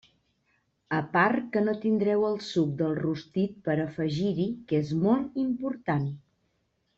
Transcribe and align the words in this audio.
A 0.99 1.01
part 1.17 1.51
que 1.57 1.61
no 1.65 1.75
tindreu 1.83 2.25
el 2.29 2.39
suc 2.45 2.71
del 2.79 2.95
rostit 3.03 3.53
per 3.69 3.75
a 3.77 3.85
afegir-hi, 3.85 4.49
que 4.73 4.81
és 4.87 4.95
molt 5.05 5.39
important. 5.47 6.11